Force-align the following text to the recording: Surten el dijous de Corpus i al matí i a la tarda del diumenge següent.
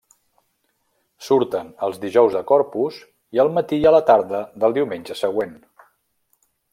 Surten 1.25 1.67
el 1.89 1.93
dijous 2.07 2.37
de 2.39 2.41
Corpus 2.53 2.97
i 3.39 3.43
al 3.43 3.53
matí 3.61 3.81
i 3.83 3.87
a 3.91 3.95
la 3.99 4.03
tarda 4.11 4.41
del 4.65 4.75
diumenge 4.79 5.19
següent. 5.25 5.55